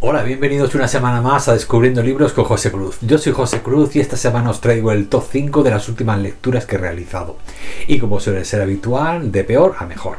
[0.00, 2.98] Hola, bienvenidos una semana más a Descubriendo Libros con José Cruz.
[3.00, 6.20] Yo soy José Cruz y esta semana os traigo el top 5 de las últimas
[6.20, 7.36] lecturas que he realizado.
[7.88, 10.18] Y como suele ser habitual, de peor a mejor.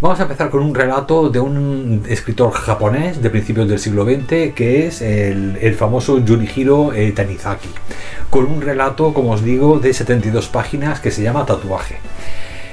[0.00, 4.54] Vamos a empezar con un relato de un escritor japonés de principios del siglo XX
[4.54, 7.70] que es el, famoso Junihiro eh, Tanizaki,
[8.30, 11.96] con un relato, como os digo, de 72 páginas que se llama Tatuaje.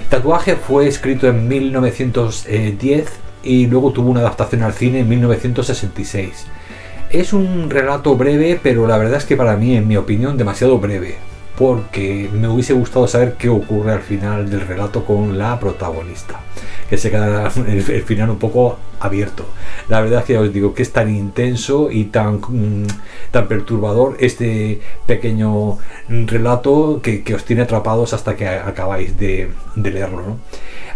[0.09, 6.47] Tatuaje fue escrito en 1910 y luego tuvo una adaptación al cine en 1966.
[7.11, 10.79] Es un relato breve, pero la verdad es que para mí, en mi opinión, demasiado
[10.79, 11.15] breve,
[11.57, 16.41] porque me hubiese gustado saber qué ocurre al final del relato con la protagonista,
[16.89, 19.45] que se queda el, final un poco abierto.
[19.87, 22.87] La verdad es que os digo que es tan intenso y tan, mm,
[23.31, 25.77] tan perturbador este pequeño
[26.09, 30.37] relato que, os tiene atrapados hasta que acabáis de, de leerlo.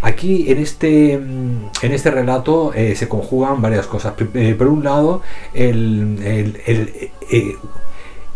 [0.01, 4.13] Aquí en este, en este relato eh, se conjugan varias cosas.
[4.33, 5.21] Eh, por un lado,
[5.53, 7.57] el, eh,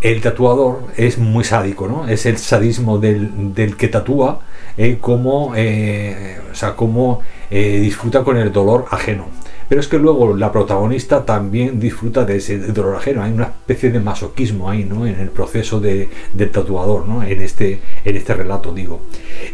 [0.01, 2.07] el, tatuador es muy sádico, ¿no?
[2.07, 4.41] Es el sadismo del, del que tatúa,
[4.99, 9.42] como, o sea, como disfruta con el dolor ajeno.
[9.73, 13.23] Pero es que luego la protagonista también disfruta de ese dolor ajeno.
[13.23, 15.07] Hay una especie de masoquismo ahí, ¿no?
[15.07, 17.23] En el proceso de, del tatuador, ¿no?
[17.23, 19.01] En este, en este relato, digo.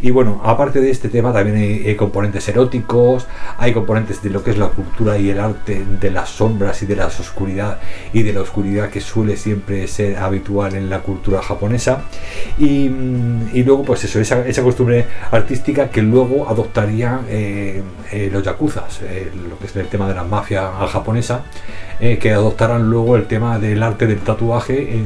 [0.02, 4.52] Y bueno, aparte de este tema también hay, componentes eróticos, hay componentes de lo que
[4.52, 7.80] es la cultura y el arte de las sombras y de la oscuridad
[8.12, 12.02] y de la oscuridad que suele siempre ser habitual en la cultura japonesa.
[12.58, 19.32] Y, luego, pues eso, esa, costumbre artística que luego adoptaría eh, eh, los yakuzas, eh,
[19.50, 21.44] lo que es el tema de la mafia japonesa,
[22.00, 24.98] eh, que adoptaran luego el tema del arte del tatuaje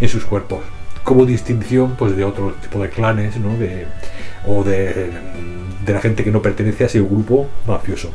[0.00, 0.60] en, sus cuerpos,
[1.02, 3.34] como distinción pues, de otro tipo de clanes
[4.46, 5.10] o de,
[5.84, 8.10] de la gente que no pertenece a ese grupo mafioso.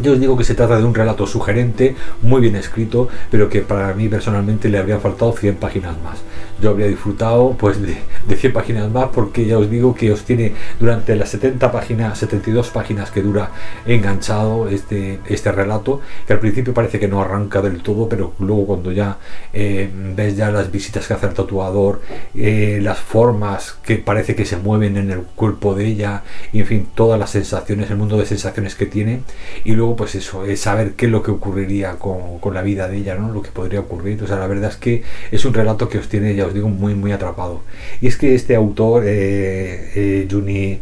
[0.00, 3.62] Yo os digo que se trata de un relato sugerente, muy bien escrito, pero que
[3.62, 6.18] para mí personalmente le habría faltado 100 páginas más.
[6.60, 7.96] Yo habría disfrutado pues de,
[8.34, 12.70] 100 páginas más porque ya os digo que os tiene durante las 70 páginas, 72
[12.70, 13.50] páginas que dura
[13.86, 18.66] enganchado este, este relato, que al principio parece que no arranca del todo, pero luego
[18.66, 19.18] cuando ya
[19.52, 22.02] eh, ves ya las visitas que hace el tatuador,
[22.34, 26.66] eh, las formas que parece que se mueven en el cuerpo de ella, y en
[26.66, 29.22] fin, todas las sensaciones, el mundo de sensaciones que tiene,
[29.64, 32.98] y luego pues eso, es saber qué es lo que ocurriría con, la vida de
[32.98, 33.32] ella, ¿no?
[33.32, 34.22] Lo que podría ocurrir.
[34.22, 36.68] O sea, la verdad es que es un relato que os tiene, ya os digo,
[36.68, 37.62] muy, muy atrapado.
[38.00, 40.78] Y es que este autor, eh, eh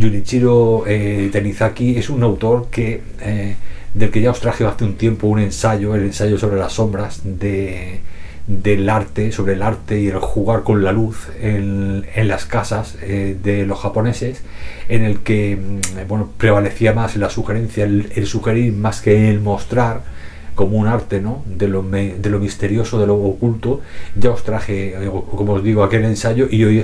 [0.00, 3.54] Junichiro eh, Tenizaki, es un autor que eh,
[3.94, 7.20] del que ya os traje hace un tiempo un ensayo, el ensayo sobre las sombras
[7.24, 8.00] de
[8.46, 13.36] del arte, sobre el arte y el jugar con la luz en, las casas eh,
[13.42, 14.42] de los japoneses,
[14.88, 20.02] en el que mm, bueno, prevalecía más la sugerencia, el, sugerir más que el mostrar
[20.54, 21.42] como un arte ¿no?
[21.46, 23.80] de, lo de lo misterioso, de lo oculto.
[24.16, 26.82] Ya os traje, eh, como os digo, aquel ensayo y hoy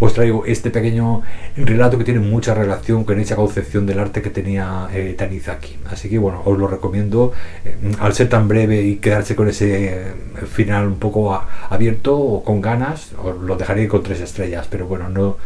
[0.00, 1.22] os traigo este pequeño
[1.56, 5.76] relato que tiene mucha relación con esa concepción del arte que tenía eh, Tanizaki.
[5.90, 7.32] Así que bueno, os lo recomiendo.
[7.64, 10.12] Eh, al ser tan breve y quedarse con ese
[10.52, 11.40] final un poco
[11.70, 15.36] abierto o con ganas, os lo dejaré con tres estrellas, pero bueno, no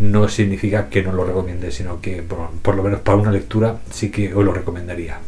[0.00, 4.10] no significa que no lo recomiende, sino que por lo menos para una lectura sí
[4.10, 5.18] que os lo recomendaría.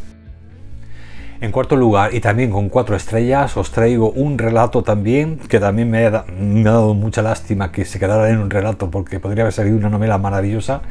[1.43, 5.91] En cuarto lugar, y también con cuatro estrellas, os traigo un relato también que también
[5.91, 6.23] me ha,
[6.63, 10.17] dado mucha lástima que se quedara en un relato porque podría haber salido una novela
[10.17, 10.83] maravillosa.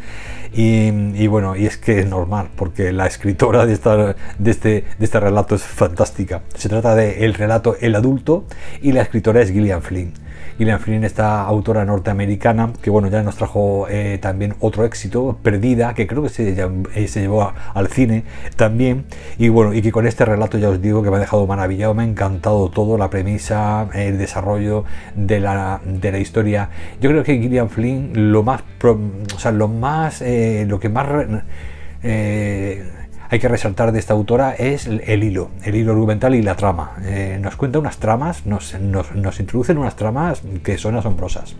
[0.52, 5.04] Y, bueno, y es que es normal porque la escritora de, esta, de, este, de
[5.06, 6.42] este relato es fantástica.
[6.54, 8.44] Se trata de el relato El adulto
[8.82, 10.12] y la escritora es Gillian Flynn.
[10.62, 15.92] Gillian Flynn, esta autora norteamericana, que bueno, ya nos trajo eh, también otro éxito, Perdida,
[15.92, 16.50] que creo que se,
[16.94, 18.22] eh, se llevó al cine
[18.54, 19.04] también,
[19.38, 21.94] y bueno, y que con este relato ya os digo que me ha dejado maravillado,
[21.94, 24.84] me ha encantado todo, la premisa, el desarrollo
[25.16, 26.68] de la, de la historia.
[27.00, 31.08] Yo creo que Gillian Flynn, lo más, o sea, lo más, eh, lo que más
[33.32, 36.96] hay que resaltar de esta autora es el, hilo, el hilo argumental y la trama.
[37.02, 41.56] Eh, nos cuenta unas tramas, nos, nos, nos introducen unas tramas que son asombrosas.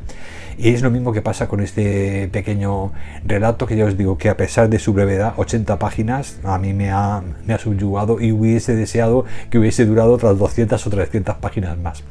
[0.59, 2.93] Y es lo mismo que pasa con este pequeño
[3.25, 6.73] relato que ya os digo que a pesar de su brevedad, 80 páginas, a mí
[6.73, 11.37] me ha, me ha subyugado y hubiese deseado que hubiese durado otras 200 o 300
[11.37, 12.05] páginas más.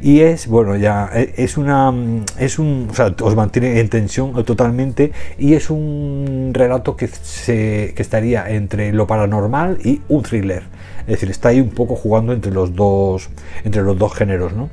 [0.00, 1.92] Y es, bueno, ya e, es una,
[2.38, 7.92] es un, o sea, os mantiene en tensión totalmente y es un relato que, se,
[7.94, 10.64] que estaría entre lo paranormal y un thriller.
[11.06, 13.30] Es decir, está ahí un poco jugando entre los dos,
[13.64, 14.70] entre los dos géneros, ¿no?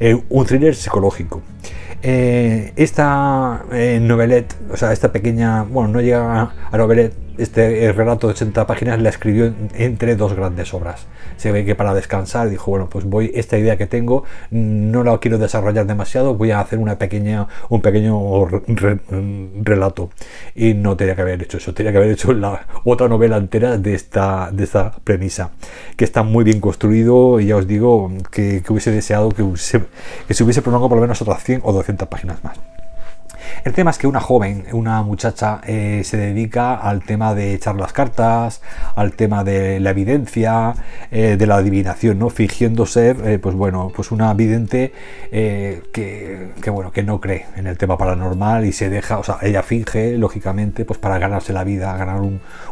[0.00, 1.42] Eh, un thriller psicológico.
[2.02, 8.26] Eh, esta eh, novelette, o sea, esta pequeña, bueno, no llega a novelette, este relato
[8.26, 11.06] de 80 páginas la escribió entre dos grandes obras.
[11.36, 15.18] Se ve que para descansar dijo, bueno, pues voy, esta idea que tengo no la
[15.18, 18.46] quiero desarrollar demasiado, voy a hacer una pequeña, un pequeño
[19.62, 20.10] relato.
[20.54, 23.76] Y no tenía que haber hecho eso, tenía que haber hecho la otra novela entera
[23.78, 25.50] de esta, de esta premisa,
[25.96, 29.44] que está muy bien construido y ya os digo que, hubiese deseado que,
[30.28, 32.75] que se hubiese prolongado por lo menos otras 100 o 200 páginas más.
[33.64, 37.76] El tema es que una joven, una muchacha, eh, se dedica al tema de echar
[37.76, 38.60] las cartas,
[38.94, 40.74] al tema de la evidencia,
[41.10, 42.30] eh, de la adivinación, ¿no?
[42.30, 44.92] Fingiendo ser, eh, pues bueno, pues una vidente
[45.30, 49.62] que, bueno, que no cree en el tema paranormal y se deja, o sea, ella
[49.62, 52.20] finge, lógicamente, pues para ganarse la vida, ganar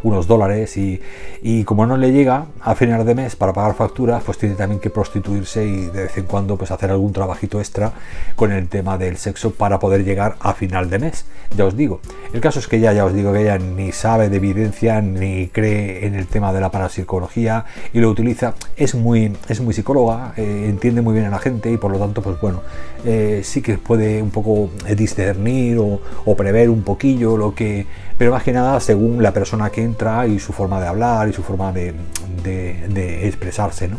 [0.03, 1.01] unos dólares y,
[1.43, 4.81] y, como no le llega a final de mes para pagar facturas, pues tiene también
[4.81, 7.93] que prostituirse y de vez en cuando pues hacer algún trabajito extra
[8.37, 11.27] con el tema del sexo para poder llegar a final de mes.
[11.57, 12.01] Ya os digo.
[12.33, 16.07] El caso es que ya, os digo que ella ni sabe de evidencia, ni cree
[16.07, 18.55] en el tema de la parapsicología y lo utiliza.
[18.77, 21.99] Es muy, es muy psicóloga, eh, entiende muy bien a la gente y por lo
[21.99, 22.63] tanto, pues bueno,
[23.05, 26.01] eh, sí que puede un poco discernir o,
[26.37, 27.87] prever un poquillo lo que.
[28.19, 31.33] Pero más que nada según la persona que entra y su forma de hablar y
[31.33, 31.95] su forma de,
[32.43, 33.97] de expresarse, ¿no?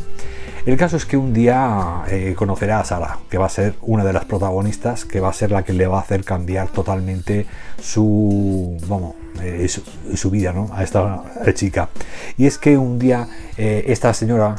[0.66, 4.04] El caso es que un día eh, conocerá a Sara, que va a ser una
[4.04, 7.46] de las protagonistas, que va a ser la que le va a hacer cambiar totalmente
[7.80, 8.76] su,
[9.44, 9.68] eh,
[10.16, 10.72] su, vida ¿no?
[10.74, 11.24] a esta
[11.54, 11.90] chica.
[12.36, 13.28] Y es que un día
[13.58, 14.56] eh, esta señora,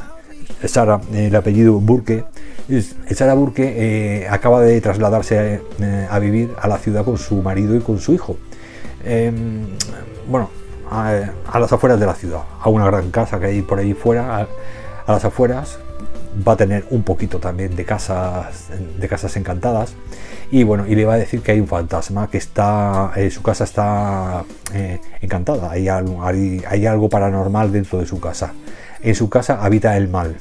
[0.64, 2.24] Sara, el apellido Burke,
[3.10, 5.60] Sara Burke acaba de trasladarse
[6.08, 8.36] a, vivir a la ciudad con su marido y con su hijo.
[9.04, 9.66] Em,
[10.28, 10.50] bueno,
[10.88, 14.46] a, las afueras de la ciudad, a una gran casa que hay por ahí fuera,
[15.06, 15.80] a las afueras,
[16.46, 18.68] va a tener un poquito también de casas,
[18.98, 19.94] de casas encantadas.
[20.50, 23.42] Y bueno, y le va a decir que hay un fantasma, que está, eh, su
[23.42, 24.44] casa está
[24.74, 28.52] eh, encantada, hay algo, hay, algo paranormal dentro de su casa.
[29.02, 30.36] En su casa habita el mal.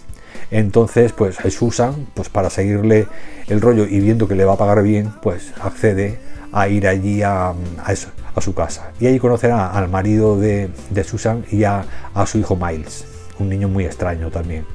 [0.52, 3.08] Entonces, pues Susan, pues para seguirle
[3.48, 6.20] el rollo y viendo que le va a pagar bien, pues accede
[6.52, 7.54] a ir allí a,
[7.84, 8.92] a, su casa.
[9.00, 10.70] Y allí conocerá al marido de,
[11.04, 11.84] Susan y a
[12.28, 13.06] su hijo Miles,
[13.40, 14.66] un niño muy extraño también.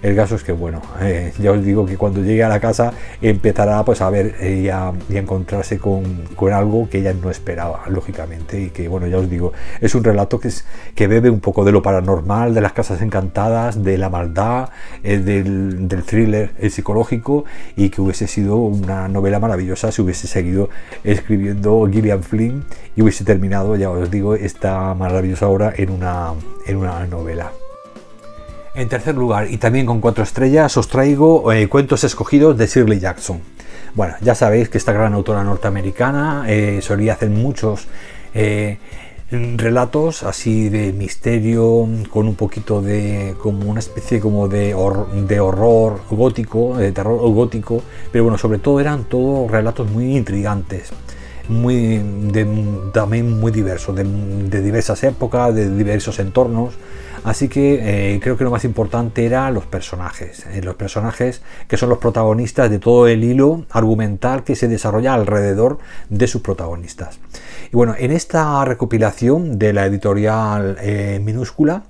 [0.00, 2.92] El caso es que, bueno, eh, ya os digo que cuando llegue a la casa
[3.20, 8.60] empezará pues a ver eh, y, a, encontrarse con, algo que ella no esperaba, lógicamente,
[8.60, 10.64] y que, bueno, ya os digo, es un relato que, es,
[10.94, 14.70] que bebe un poco de lo paranormal, de las casas encantadas, de la maldad,
[15.02, 17.44] eh, del, thriller psicológico,
[17.76, 20.70] y que hubiese sido una novela maravillosa si hubiese seguido
[21.04, 22.64] escribiendo Gillian Flynn
[22.96, 26.32] y hubiese terminado, ya os digo, esta maravillosa obra en una,
[26.66, 27.50] en una novela.
[28.74, 33.00] En tercer lugar, y también con cuatro estrellas, os traigo eh, Cuentos escogidos de Shirley
[33.00, 33.40] Jackson.
[33.94, 37.88] Bueno, ya sabéis que esta gran autora norteamericana eh, solía hacer muchos
[38.34, 38.78] eh,
[39.30, 44.76] relatos así de misterio, con un poquito de, como una especie como de,
[45.26, 47.82] de horror gótico, de terror gótico,
[48.12, 50.92] pero bueno, sobre todo eran todos relatos muy intrigantes
[51.48, 52.00] muy
[52.92, 56.74] también muy diversos, de, diversas épocas, de diversos entornos.
[57.24, 61.76] Así que eh, creo que lo más importante era los personajes, eh, los personajes que
[61.76, 65.78] son los protagonistas de todo el hilo argumental que se desarrolla alrededor
[66.08, 67.18] de sus protagonistas.
[67.72, 71.82] Y bueno, en esta recopilación de la editorial eh, minúscula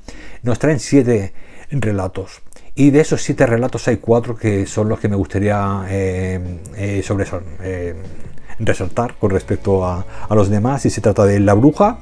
[0.43, 1.34] nos traen siete
[1.70, 2.40] relatos.
[2.75, 5.85] Y de esos siete relatos hay cuatro que son los que me gustaría
[7.02, 7.26] sobre
[8.58, 10.86] resaltar con respecto a, a, los demás.
[10.86, 11.98] Y se trata de La Bruja,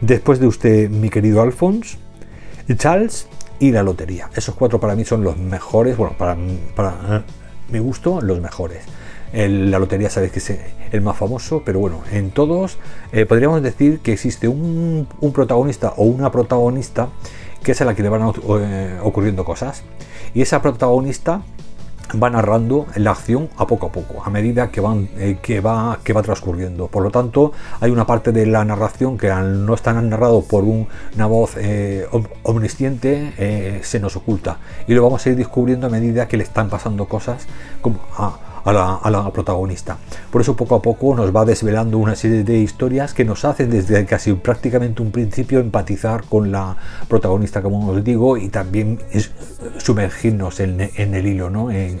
[0.00, 1.98] después de usted, mi querido Alphonse,
[2.76, 3.26] Charles
[3.58, 4.30] y la lotería.
[4.34, 6.36] Esos cuatro para mí son los mejores, bueno, para,
[6.74, 7.24] para
[7.70, 8.82] mi gusto, los mejores.
[9.32, 10.52] la lotería sabéis que es
[10.92, 12.78] el más famoso, pero bueno, en todos
[13.12, 17.08] eh, podríamos decir que existe un, protagonista o una protagonista
[17.62, 19.82] que es a la que le van eh, ocurriendo cosas.
[20.34, 21.42] Y esa protagonista
[22.14, 25.98] va narrando la acción a poco a poco, a medida que, van, eh, que, va,
[26.02, 26.88] que va transcurriendo.
[26.88, 30.64] Por lo tanto, hay una parte de la narración que al no estar narrado por
[30.64, 32.06] una voz eh,
[32.42, 34.58] omnisciente, eh, se nos oculta.
[34.86, 37.46] Y lo vamos a ir descubriendo a medida que le están pasando cosas
[37.80, 39.98] como a, a la, protagonista.
[40.30, 43.70] Por eso poco a poco nos va desvelando una serie de historias que nos hacen
[43.70, 46.76] desde casi prácticamente un principio empatizar con la
[47.08, 48.98] protagonista, como os digo, y también
[49.78, 51.70] sumergirnos en, el hilo, ¿no?
[51.70, 52.00] en,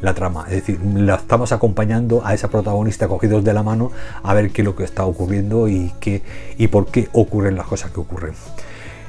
[0.00, 0.44] la trama.
[0.48, 3.90] Es decir, la estamos acompañando a esa protagonista cogidos de la mano
[4.22, 6.22] a ver qué es lo que está ocurriendo y, qué,
[6.58, 8.34] y por qué ocurren las cosas que ocurren.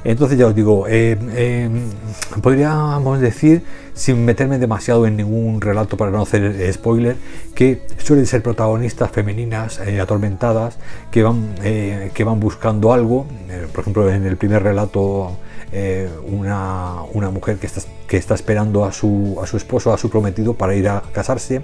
[0.06, 1.68] Entonces ya os digo, eh, eh,
[2.40, 7.16] podríamos decir, sin meterme demasiado en ningún relato para no hacer spoiler,
[7.56, 10.78] que suelen ser protagonistas femeninas eh, atormentadas
[11.10, 11.56] que van,
[12.14, 13.26] que van buscando algo.
[13.72, 15.38] por ejemplo, en el primer relato
[16.28, 21.62] una, mujer que está, esperando a su, esposo, a su prometido para ir a casarse.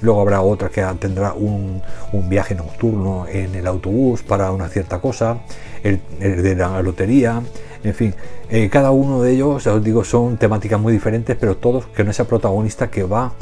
[0.00, 1.82] Luego habrá otra que tendrá un,
[2.30, 5.40] viaje nocturno en el autobús para una cierta cosa.
[5.82, 7.42] El de la lotería.
[7.84, 8.14] En fin,
[8.48, 12.04] eh, cada uno de ellos, ya os digo, son temáticas muy diferentes, pero todos que
[12.04, 13.32] no esa protagonista que va,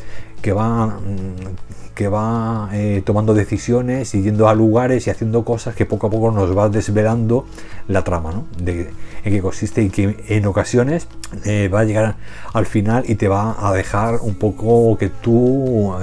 [0.40, 5.75] que va, mm, que va eh, tomando decisiones y yendo a lugares y haciendo cosas
[5.75, 7.44] que poco a poco nos va desvelando
[7.87, 8.47] la trama, ¿no?
[8.56, 8.90] De,
[9.25, 11.06] en qué consiste y que en ocasiones
[11.44, 12.16] eh, va a llegar
[12.54, 15.94] al final y te va a dejar un poco que tú,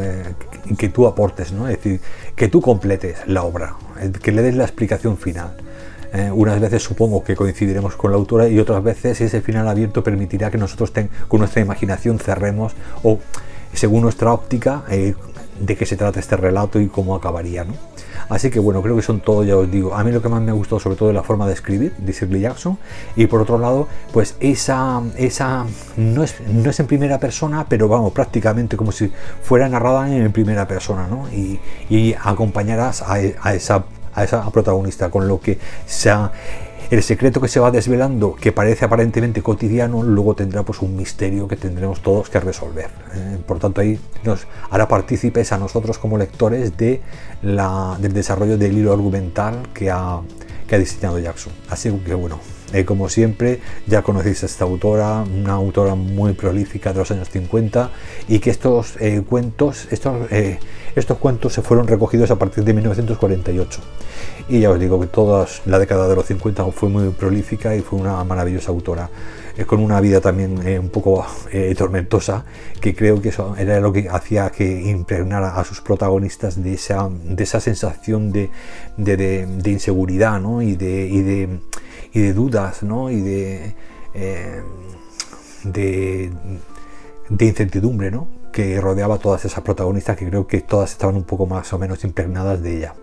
[0.77, 1.67] que tú aportes, ¿no?
[1.67, 2.01] Es decir,
[2.35, 3.75] que tú completes la obra,
[4.21, 5.55] que le des la explicación final.
[6.13, 10.03] Eh, unas veces supongo que coincidiremos con la autora y otras veces ese final abierto
[10.03, 10.91] permitirá que nosotros
[11.27, 12.73] con nuestra imaginación cerremos
[13.03, 13.19] o
[13.73, 15.15] según nuestra óptica eh,
[15.59, 17.63] de qué se trata este relato y cómo acabaría.
[17.63, 17.73] ¿no?
[18.29, 19.93] Así que bueno, creo que son todo, ya os digo.
[19.95, 22.11] A mí lo que más me gustó sobre todo es la forma de escribir de
[22.11, 22.77] Shirley Jackson.
[23.15, 27.87] Y por otro lado, pues esa, esa no, es, no es en primera persona, pero
[27.87, 29.11] vamos, prácticamente como si
[29.41, 31.29] fuera narrada en primera persona, ¿no?
[31.31, 31.59] Y,
[31.89, 33.85] y acompañarás a esa
[34.17, 36.31] a esa protagonista, con lo que sea
[36.89, 41.47] el secreto que se va desvelando, que parece aparentemente cotidiano, luego tendrá pues un misterio
[41.47, 42.89] que tendremos todos que resolver.
[43.13, 43.37] ¿eh?
[43.45, 47.01] por tanto, ahí nos hará partícipes a nosotros como lectores de
[47.43, 50.21] la, del desarrollo del hilo argumental que ha,
[50.67, 51.53] que ha diseñado Jackson.
[51.69, 52.39] Así que bueno,
[52.73, 57.29] eh, como siempre, ya conocéis a esta autora, una autora muy prolífica de los años
[57.29, 57.91] 50
[58.27, 60.29] y que estos eh, cuentos, estos,
[60.95, 63.81] estos cuentos se fueron recogidos a partir de 1948.
[64.49, 67.81] Y ya os digo que toda la década de los 50 fue muy prolífica y
[67.81, 69.09] fue una maravillosa autora,
[69.57, 72.45] eh, con una vida también eh, un poco eh, tormentosa,
[72.79, 77.09] que creo que eso era lo que hacía que impregnara a sus protagonistas de esa,
[77.09, 78.49] de esa sensación de,
[78.95, 80.61] de, inseguridad ¿no?
[80.61, 81.59] y, de, y, de,
[82.13, 83.09] y de dudas ¿no?
[83.09, 83.75] y de,
[85.63, 86.31] de,
[87.29, 88.27] de incertidumbre ¿no?
[88.51, 91.77] que rodeaba a todas esas protagonistas que creo que todas estaban un poco más o
[91.79, 92.95] menos impregnadas de ella.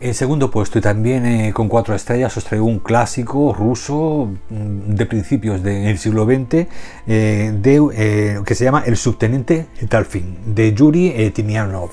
[0.00, 4.94] En segundo puesto y también eh, con cuatro estrellas os traigo un clásico ruso mm,
[4.94, 6.68] de principios del siglo XX
[7.08, 11.90] eh, de, eh, que se llama El subteniente Tarfin de Yuri Timianov.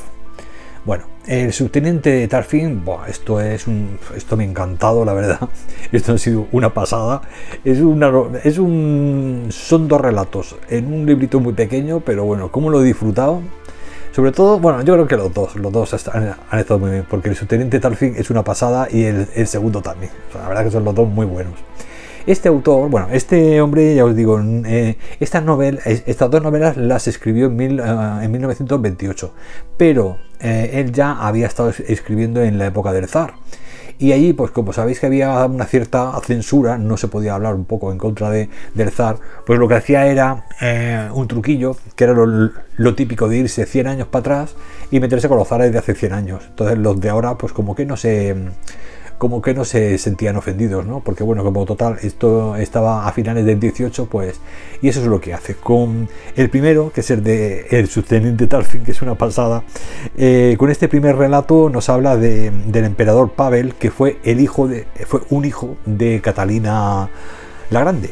[0.86, 5.40] Bueno, el subteniente Tarfin, esto es un, esto me ha encantado la verdad,
[5.92, 7.22] esto ha sido una pasada,
[7.64, 12.86] es un, son dos relatos en un librito muy pequeño, pero bueno, cómo lo he
[12.86, 13.42] disfrutado
[14.16, 17.28] sobre todo, bueno, yo creo que los dos, los dos han estado muy bien, porque
[17.28, 20.10] el subteniente Talfin es una pasada y el, segundo también.
[20.34, 21.56] la verdad que son los dos muy buenos.
[22.28, 27.56] Este autor, bueno, este hombre, ya os digo, eh, estas, dos novelas las escribió en,
[27.56, 29.32] mil, eh, en 1928,
[29.78, 33.36] pero eh, él ya había estado escribiendo en la época del zar.
[34.00, 37.66] Y allí, pues como sabéis que había una cierta censura, no se podía hablar un
[37.66, 40.46] poco en contra de, del zar, pues lo que hacía era
[41.14, 44.56] un truquillo, que era lo, típico de irse 100 años para atrás
[44.90, 46.44] y meterse con los zares de hace 100 años.
[46.50, 48.36] Entonces los de ahora, pues como que no se
[49.18, 51.00] como que no se sentían ofendidos, ¿no?
[51.00, 54.40] Porque bueno, como total, esto estaba a finales del 18, pues,
[54.82, 55.56] y eso es lo que hace.
[55.56, 59.64] Con el primero, que es el de el subteniente Talfin, que es una pasada,
[60.18, 64.68] eh, con este primer relato nos habla de, del emperador Pavel, que fue el hijo
[64.68, 67.10] de, fue un hijo de Catalina
[67.70, 68.12] la Grande.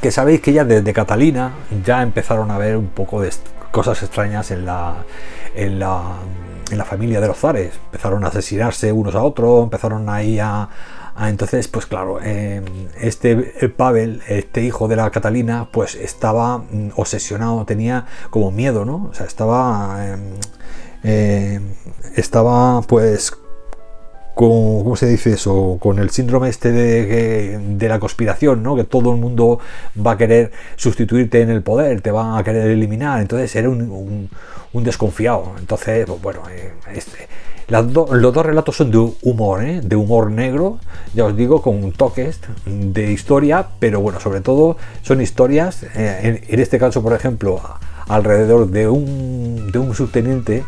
[0.00, 1.52] Que sabéis que ya desde Catalina
[1.84, 3.30] ya empezaron a ver un poco de
[3.70, 5.04] cosas extrañas en la,
[5.54, 6.02] en la
[6.70, 7.72] en la familia de los zares.
[7.86, 10.68] Empezaron a asesinarse unos a otros, empezaron ahí a,
[11.20, 12.64] entonces, pues claro, em,
[13.00, 13.36] este
[13.68, 19.08] Pavel, este hijo de la Catalina, pues estaba mm, obsesionado, tenía como miedo, ¿no?
[19.10, 20.20] O sea, estaba, em,
[21.04, 21.62] em,
[22.16, 23.32] estaba pues
[24.34, 25.78] con, ¿cómo se dice eso?
[25.80, 28.76] Con el síndrome este de, de, la conspiración, ¿no?
[28.76, 29.60] Que todo el mundo
[30.04, 33.20] va a querer sustituirte en el poder, te va a querer eliminar.
[33.20, 34.28] Entonces era un,
[34.74, 35.54] un desconfiado.
[35.58, 37.28] Entonces, pues, bueno, eh, este,
[37.68, 39.80] los dos relatos son de humor, ¿eh?
[39.82, 40.78] de humor negro,
[41.14, 46.60] ya os digo, con toques de historia, pero bueno, sobre todo son historias, eh, en,
[46.60, 47.62] este caso, por ejemplo,
[48.06, 50.64] alrededor de un, de un subteniente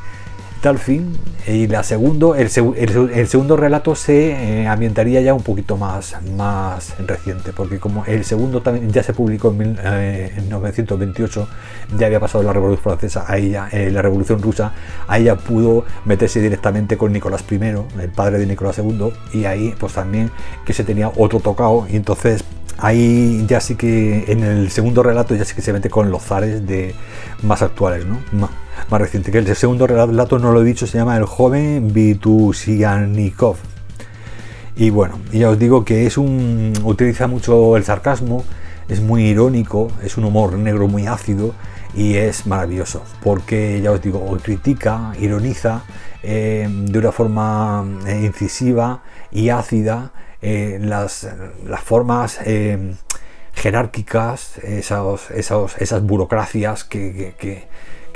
[0.78, 1.16] fin.
[1.46, 7.52] Y la segundo, el, segundo relato se eh, ambientaría ya un poquito más, más reciente,
[7.52, 12.52] porque como el segundo también ya se publicó en, 1928, eh, ya había pasado la
[12.52, 14.73] Revolución Francesa, ahí eh, la Revolución Rusa,
[15.06, 19.73] ahí ya pudo meterse directamente con Nicolás I, el padre de Nicolás II, y ahí
[19.78, 20.32] pues también
[20.64, 22.42] que se tenía otro tocado, y entonces
[22.78, 26.25] ahí ya sí que en el segundo relato ya sí que se mete con los
[26.25, 26.92] zares de
[27.44, 28.18] más actuales, ¿no?
[28.90, 33.57] Más reciente, que el segundo relato, no lo he dicho, se llama El joven Vitusianikov.
[34.76, 36.73] Y bueno, ya os digo que es un.
[36.85, 38.45] utiliza mucho el sarcasmo,
[38.88, 41.55] es muy irónico, es un humor negro muy ácido
[41.95, 45.83] y es maravilloso, porque ya os digo, critica, ironiza
[46.23, 49.02] eh, de una forma eh, incisiva
[49.33, 50.12] y ácida
[50.43, 51.26] eh, las,
[51.66, 52.38] las, formas
[53.55, 57.66] jerárquicas, esas, esas burocracias que, que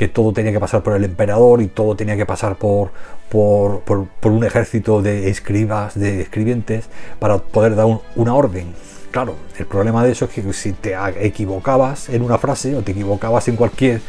[0.09, 2.91] todo tenía que pasar por el emperador y todo tenía que pasar por,
[3.29, 3.83] por,
[4.25, 6.89] un ejército de escribas, de escribientes,
[7.19, 8.75] para poder dar una orden.
[9.11, 12.93] Claro, el problema de eso es que si te equivocabas en una frase o te
[12.93, 14.01] equivocabas en cualquier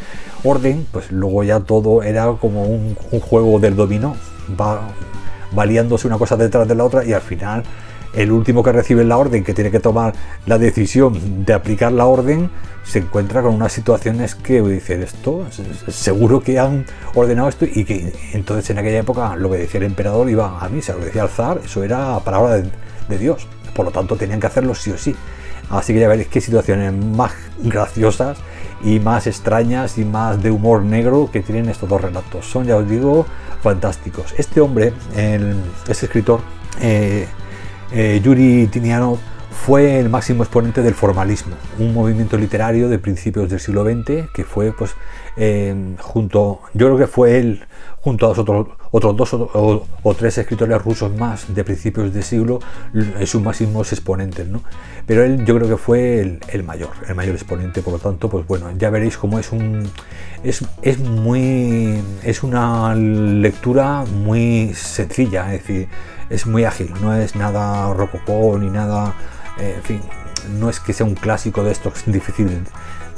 [0.43, 4.15] orden, pues luego ya todo era como un, juego del dominó,
[4.59, 4.89] va
[5.51, 7.63] valiéndose una cosa detrás de la otra y al final
[8.13, 10.13] el último que recibe la orden, que tiene que tomar
[10.45, 12.49] la decisión de aplicar la orden,
[12.83, 15.45] se encuentra con unas situaciones que dice esto,
[15.87, 19.85] seguro que han ordenado esto y que entonces en aquella época lo que decía el
[19.85, 22.69] emperador iba a misa, lo decía el zar, eso era palabra de,
[23.07, 25.15] de Dios, por lo tanto tenían que hacerlo sí o sí.
[25.69, 27.31] Así que ya veréis qué situaciones más
[27.63, 28.39] graciosas
[28.83, 32.45] y más extrañas y más de humor negro que tienen estos dos relatos.
[32.45, 33.25] Son, ya os digo,
[33.61, 34.33] fantásticos.
[34.37, 35.55] Este hombre, el,
[35.87, 36.41] este escritor,
[36.81, 37.25] eh,
[37.93, 39.19] eh, Yuri Tinianov
[39.51, 44.43] fue el máximo exponente del formalismo, un movimiento literario de principios del siglo XX que
[44.43, 44.95] fue, pues,
[45.37, 47.65] eh, junto, yo creo que fue él,
[47.97, 52.59] junto a otros, otros dos o, tres escritores rusos más de principios del siglo,
[53.25, 54.63] sus máximos exponentes, ¿no?
[55.05, 58.47] Pero él, yo creo que fue el, mayor, el mayor exponente, por lo tanto, pues
[58.47, 59.87] bueno, ya veréis cómo es un,
[60.43, 65.87] es, es muy, es una lectura muy sencilla, es decir,
[66.31, 69.13] es muy ágil, no es nada rococó ni nada,
[69.59, 70.01] eh, en fin,
[70.59, 72.63] no es que sea un clásico de estos difícil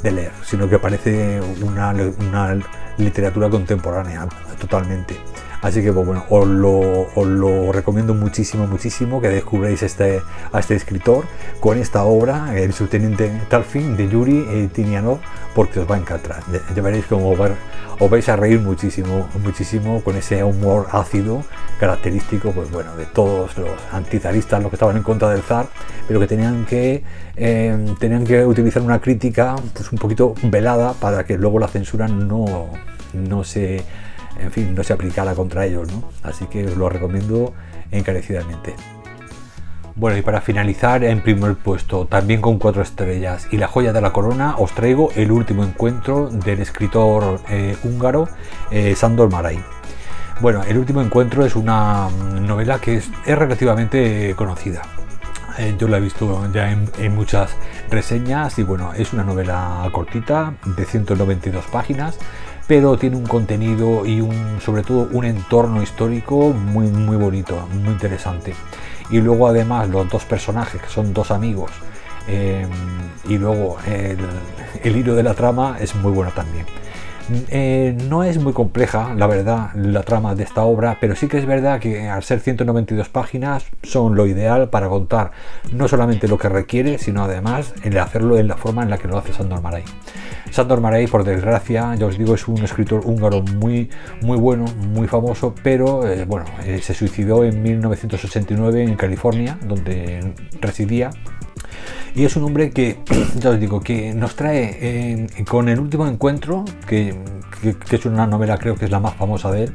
[0.02, 2.58] de leer, sino que parece una, una
[2.98, 4.28] literatura contemporánea
[4.60, 5.16] totalmente.
[5.64, 10.20] Así que pues, bueno, os lo, recomiendo muchísimo, muchísimo que descubráis este,
[10.52, 11.24] a este escritor
[11.58, 15.20] con esta obra, El subteniente Talfin de Yuri e Tinianov,
[15.54, 16.42] porque os va a encantar.
[16.76, 21.42] Ya veréis cómo os vais a reír muchísimo, muchísimo con ese humor ácido
[21.80, 25.68] característico, pues bueno, de todos los antizaristas, los que estaban en contra del zar,
[26.06, 27.02] pero que tenían que
[27.36, 32.06] em, tenían que utilizar una crítica pues un poquito velada para que luego la censura
[32.06, 32.68] no,
[33.14, 33.82] no se
[34.38, 36.04] en fin, no se aplicara contra ellos, ¿no?
[36.22, 37.54] Así que os lo recomiendo
[37.90, 38.74] encarecidamente.
[39.96, 44.00] Bueno, y para finalizar, en primer puesto, también con cuatro estrellas y la joya de
[44.00, 48.28] la corona, os traigo el último encuentro del escritor eh, húngaro
[48.72, 49.60] eh, Sandor Maray.
[50.40, 54.82] Bueno, el último encuentro es una novela que es, relativamente conocida.
[55.58, 57.54] Eh, yo la he visto ya en, en, muchas
[57.88, 62.18] reseñas y bueno, es una novela cortita de 192 páginas
[62.66, 67.92] pero tiene un contenido y un, sobre todo un entorno histórico muy, muy bonito, muy
[67.92, 68.54] interesante.
[69.10, 71.70] Y luego además los dos personajes, que son dos amigos,
[72.26, 72.66] eh,
[73.28, 74.18] y luego el,
[74.82, 76.64] el hilo de la trama es muy bueno también.
[77.48, 81.38] Eh, no es muy compleja, la verdad, la trama de esta obra, pero sí que
[81.38, 85.30] es verdad que al ser 192 páginas son lo ideal para contar
[85.72, 89.08] no solamente lo que requiere, sino además el hacerlo en la forma en la que
[89.08, 89.84] lo hace Sandor Maray.
[90.50, 93.88] Sandor Maray, por desgracia, ya os digo, es un escritor húngaro muy,
[94.20, 100.34] muy bueno, muy famoso, pero eh, bueno, eh, se suicidó en 1989 en California, donde
[100.60, 101.10] residía
[102.14, 102.98] y es un hombre que,
[103.38, 107.14] ya os digo, que nos trae eh, con el último encuentro, que,
[107.90, 109.72] es una novela creo que es la más famosa de él,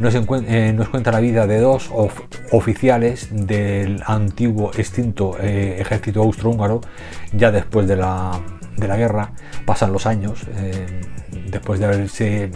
[0.00, 1.90] nos, eh, cuenta la vida de dos
[2.52, 6.80] oficiales del antiguo extinto eh, ejército austrohúngaro,
[7.32, 8.40] ya después de la,
[8.76, 9.32] de la guerra,
[9.66, 10.46] pasan los años,
[11.50, 12.50] después de haberse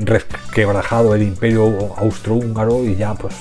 [0.00, 3.34] resquebrajado el imperio austrohúngaro y ya pues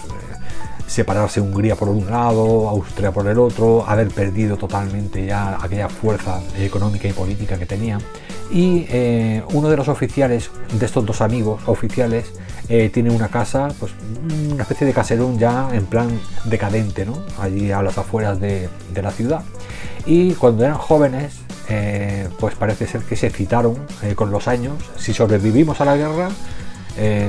[0.87, 6.41] separarse Hungría por un lado, Austria por el otro, haber perdido totalmente ya aquella fuerza
[6.57, 7.99] económica y política que tenía.
[8.49, 12.31] Y eh, uno de los oficiales, de estos dos amigos oficiales,
[12.69, 13.91] eh, tiene una casa, pues
[14.51, 16.09] una especie de caserón ya en plan
[16.45, 17.17] decadente, ¿no?
[17.39, 19.43] allí a las afueras de, la ciudad.
[20.05, 23.77] Y cuando eran jóvenes, eh, pues parece ser que se citaron
[24.15, 26.29] con los años, si sobrevivimos a la guerra,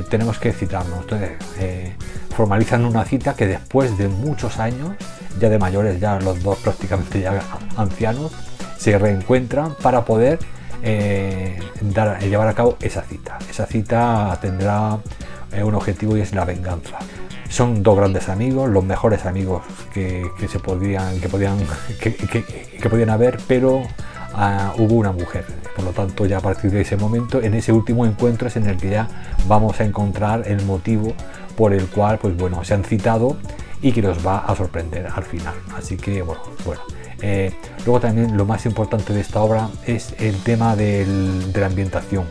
[0.09, 1.01] tenemos que citarnos.
[1.01, 1.33] Entonces,
[2.39, 4.91] formalizan una cita que después de muchos años,
[5.41, 7.43] ya de mayores, ya los dos prácticamente ya
[7.77, 8.31] ancianos,
[8.77, 10.39] se reencuentran para poder
[11.81, 13.39] dar, llevar a cabo esa cita.
[13.51, 15.01] Esa cita tendrá
[15.65, 16.99] un objetivo y es la venganza
[17.49, 21.57] son dos grandes amigos, los mejores amigos que, se podían, que podían,
[21.99, 23.83] que, podían haber, pero
[24.35, 25.47] ah, hubo una mujer.
[25.75, 28.67] Por lo tanto, ya a partir de ese momento, en ese último encuentro es en
[28.67, 29.09] el que ya
[29.47, 31.15] vamos a encontrar el motivo
[31.59, 33.37] por el cual, pues bueno, se han citado
[33.83, 35.55] y que nos va a sorprender al final.
[35.77, 36.81] Así que bueno, bueno.
[37.21, 37.53] Eh,
[37.85, 41.05] luego también lo más importante de esta obra es el tema de
[41.53, 42.27] la ambientación.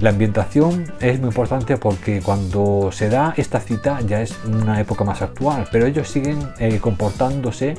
[0.00, 5.04] La ambientación es muy importante porque cuando se da esta cita ya es una época
[5.04, 7.74] más actual, pero ellos siguen eh, comportándose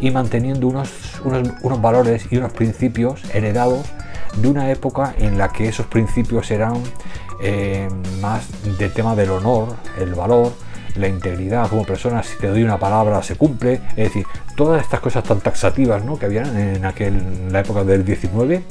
[0.00, 0.90] y manteniendo unos,
[1.24, 3.86] unos, valores y unos principios heredados
[4.36, 6.74] de una época en la que esos principios eran
[7.42, 7.88] eh,
[8.20, 8.46] más
[8.78, 10.52] del tema del honor, el valor,
[10.96, 14.26] la integridad como persona, si te doy una palabra se cumple, es decir,
[14.56, 16.18] todas estas cosas tan taxativas ¿no?
[16.18, 18.62] que habían en, aquel, en la época del 19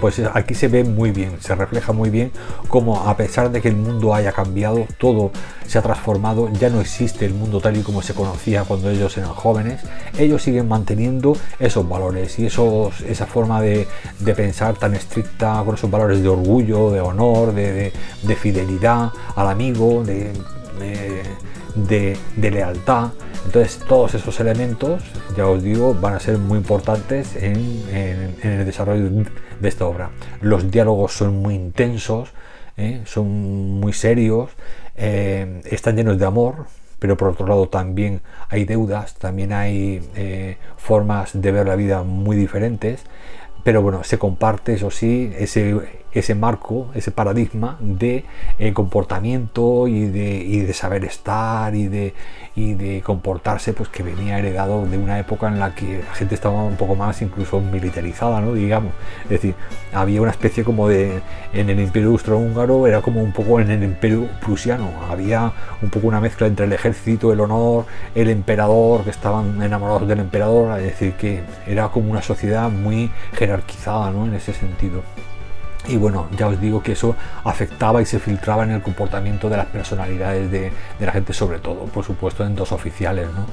[0.00, 2.32] pues aquí se ve muy bien, se refleja muy bien
[2.68, 5.32] cómo a pesar de que el mundo haya cambiado, todo
[5.66, 9.16] se ha transformado, ya no existe el mundo tal y como se conocía cuando ellos
[9.18, 9.82] eran jóvenes,
[10.18, 13.86] ellos siguen manteniendo esos valores y esa forma de,
[14.34, 17.92] pensar tan estricta, con esos valores de orgullo, de honor, de,
[18.40, 20.32] fidelidad al amigo, de
[22.36, 23.10] lealtad.
[23.44, 25.02] Entonces todos esos elementos,
[25.36, 27.82] ya os digo, van a ser muy importantes en,
[28.42, 29.10] el desarrollo
[29.60, 30.10] de esta obra.
[30.40, 32.30] Los diálogos son muy intensos,
[32.76, 33.02] ¿eh?
[33.04, 34.50] son muy serios,
[34.96, 36.66] eh, están llenos de amor,
[36.98, 42.04] pero por otro lado también hay deudas, también hay eh, formas de ver la vida
[42.04, 43.02] muy diferentes,
[43.64, 48.24] pero bueno, se comparte, eso sí, ese, ese marco, ese paradigma de
[48.58, 52.14] eh, comportamiento y de, de, saber estar y de,
[52.54, 56.34] y de comportarse, pues que venía heredado de una época en la que la gente
[56.34, 58.52] estaba un poco más incluso militarizada, ¿no?
[58.52, 58.92] Digamos.
[59.24, 59.54] Es decir,
[59.92, 61.20] había una especie como de.
[61.52, 64.90] En el Imperio Austrohúngaro era como un poco en el Imperio Prusiano.
[65.10, 70.08] Había un poco una mezcla entre el ejército, el honor, el emperador, que estaban enamorados
[70.08, 70.78] del emperador.
[70.78, 74.26] Es decir, que era como una sociedad muy jerarquizada, ¿no?
[74.26, 75.02] En ese sentido.
[75.88, 79.56] Y bueno, ya os digo que eso afectaba y se filtraba en el comportamiento de
[79.56, 83.46] las personalidades de, la gente, sobre todo, por supuesto, en dos oficiales, ¿no?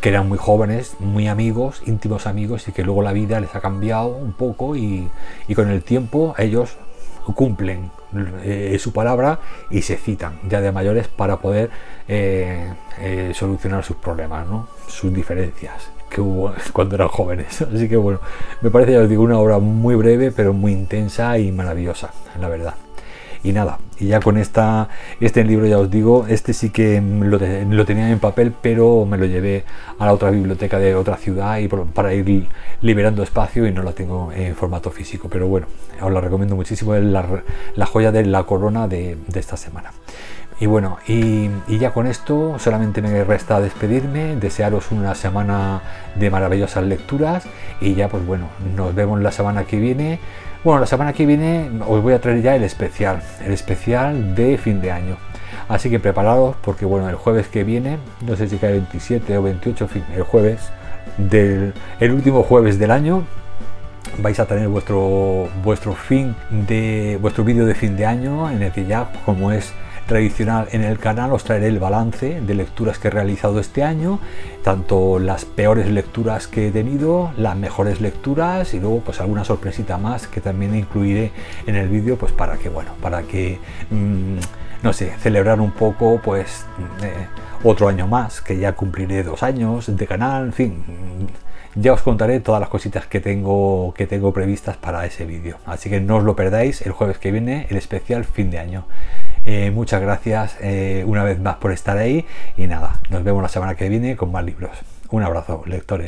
[0.00, 3.60] que eran muy jóvenes, muy amigos, íntimos amigos, y que luego la vida les ha
[3.60, 5.10] cambiado un poco y,
[5.54, 6.76] con el tiempo ellos
[7.34, 7.90] cumplen
[8.44, 9.40] eh, su palabra
[9.70, 11.70] y se citan ya de mayores para poder
[12.06, 14.68] eh, eh, solucionar sus problemas, ¿no?
[14.86, 17.62] sus diferencias que hubo cuando eran jóvenes.
[17.74, 18.20] Así que bueno,
[18.60, 22.48] me parece, ya os digo, una obra muy breve, pero muy intensa y maravillosa, la
[22.48, 22.74] verdad.
[23.42, 24.88] Y nada, y ya con esta,
[25.20, 29.16] este libro ya os digo, este sí que lo, lo, tenía en papel, pero me
[29.18, 29.64] lo llevé
[30.00, 32.48] a la otra biblioteca de otra ciudad y para ir
[32.80, 35.28] liberando espacio y no lo tengo en formato físico.
[35.30, 35.68] Pero bueno,
[36.02, 37.24] os la recomiendo muchísimo, es la,
[37.76, 39.92] la joya de la corona de, de esta semana.
[40.58, 45.82] Y bueno, y, ya con esto solamente me resta despedirme, desearos una semana
[46.14, 47.44] de maravillosas lecturas
[47.80, 50.18] y ya pues bueno, nos vemos la semana que viene.
[50.64, 54.56] Bueno, la semana que viene os voy a traer ya el especial, el especial de
[54.56, 55.18] fin de año.
[55.68, 59.42] Así que preparados porque bueno, el jueves que viene, no sé si cae 27 o
[59.42, 60.70] 28, fin, el jueves
[61.18, 63.24] del el último jueves del año
[64.18, 68.72] vais a tener vuestro vuestro fin de vuestro vídeo de fin de año en el
[68.72, 69.72] que ya como es
[70.06, 74.20] tradicional en el canal os traeré el balance de lecturas que he realizado este año,
[74.62, 79.98] tanto las peores lecturas que he tenido, las mejores lecturas y luego pues alguna sorpresita
[79.98, 81.32] más que también incluiré
[81.66, 83.58] en el vídeo pues para que bueno, para que
[83.90, 84.36] mm,
[84.82, 86.64] no sé, celebrar un poco pues
[87.02, 87.26] eh,
[87.64, 90.84] otro año más, que ya cumpliré dos años de canal, en fin,
[91.74, 95.58] ya os contaré todas las cositas que tengo, que tengo previstas para ese vídeo.
[95.66, 98.86] Así que no os lo perdáis el jueves que viene, el especial fin de año.
[99.44, 102.24] Eh, muchas gracias eh, una vez más por estar ahí
[102.56, 104.70] y nada, nos vemos la semana que viene con más libros.
[105.10, 106.04] Un abrazo, lectores.